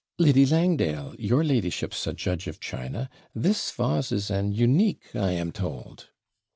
'Lady 0.17 0.47
Langdale, 0.47 1.13
your 1.19 1.43
ladyship's 1.43 2.07
a 2.07 2.13
judge 2.13 2.47
of 2.47 2.59
china 2.59 3.07
this 3.35 3.69
vase 3.69 4.11
is 4.11 4.31
an 4.31 4.51
unique, 4.51 5.15
I 5.15 5.33
am 5.33 5.51
told.' 5.51 6.09